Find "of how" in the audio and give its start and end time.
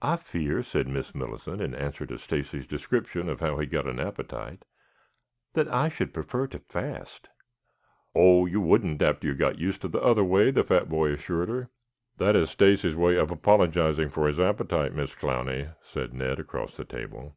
3.28-3.58